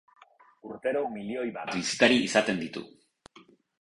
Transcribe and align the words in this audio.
Urtero 0.69 1.03
milioi 1.17 1.51
bat 1.57 1.69
bisitari 1.75 2.17
izaten 2.31 2.63
ditu. 2.65 2.85